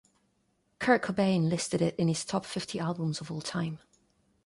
Kurt 0.79 1.03
Cobain 1.03 1.47
listed 1.47 1.79
it 1.79 1.93
in 1.97 2.07
his 2.07 2.25
top 2.25 2.43
fifty 2.43 2.79
albums 2.79 3.21
of 3.21 3.29
all 3.29 3.39
time. 3.41 3.77